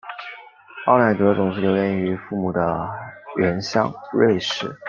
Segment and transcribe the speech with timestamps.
[0.87, 2.59] 奥乃格总是留恋于父母的
[3.35, 4.75] 原乡瑞士。